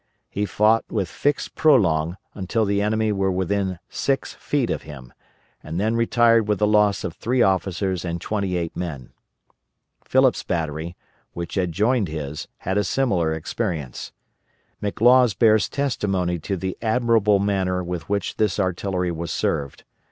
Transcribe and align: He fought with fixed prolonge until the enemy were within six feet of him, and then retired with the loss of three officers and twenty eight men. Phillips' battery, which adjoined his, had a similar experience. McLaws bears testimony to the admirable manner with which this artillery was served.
He 0.31 0.47
fought 0.47 0.83
with 0.89 1.07
fixed 1.07 1.53
prolonge 1.53 2.15
until 2.33 2.65
the 2.65 2.81
enemy 2.81 3.11
were 3.11 3.31
within 3.31 3.77
six 3.87 4.33
feet 4.33 4.71
of 4.71 4.81
him, 4.81 5.13
and 5.61 5.79
then 5.79 5.95
retired 5.95 6.47
with 6.47 6.57
the 6.57 6.65
loss 6.65 7.03
of 7.03 7.13
three 7.13 7.43
officers 7.43 8.03
and 8.03 8.19
twenty 8.19 8.57
eight 8.57 8.75
men. 8.75 9.11
Phillips' 10.03 10.41
battery, 10.41 10.97
which 11.33 11.55
adjoined 11.55 12.07
his, 12.07 12.47
had 12.57 12.79
a 12.79 12.83
similar 12.83 13.31
experience. 13.31 14.11
McLaws 14.81 15.37
bears 15.37 15.69
testimony 15.69 16.39
to 16.39 16.57
the 16.57 16.75
admirable 16.81 17.37
manner 17.37 17.83
with 17.83 18.09
which 18.09 18.37
this 18.37 18.59
artillery 18.59 19.11
was 19.11 19.29
served. 19.29 19.83